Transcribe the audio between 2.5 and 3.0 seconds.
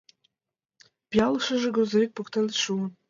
шуын.